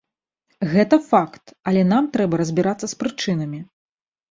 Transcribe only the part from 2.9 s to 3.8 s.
з прычынамі.